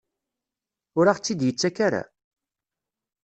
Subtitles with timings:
[0.97, 2.03] Ur aɣ-tt-id-yettak ara?